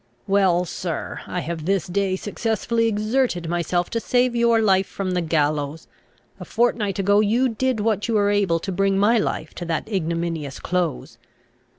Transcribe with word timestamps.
"Well, 0.25 0.65
sir, 0.65 1.19
I 1.27 1.41
have 1.41 1.65
this 1.65 1.85
day 1.85 2.15
successfully 2.15 2.87
exerted 2.87 3.47
myself 3.47 3.91
to 3.91 3.99
save 3.99 4.35
your 4.35 4.59
life 4.59 4.87
from 4.87 5.11
the 5.11 5.21
gallows. 5.21 5.87
A 6.39 6.43
fortnight 6.43 6.97
ago 6.97 7.19
you 7.19 7.49
did 7.49 7.79
what 7.79 8.07
you 8.07 8.15
were 8.15 8.31
able 8.31 8.57
to 8.61 8.71
bring 8.71 8.97
my 8.97 9.19
life 9.19 9.53
to 9.53 9.65
that 9.65 9.87
ignominious 9.87 10.59
close. 10.59 11.19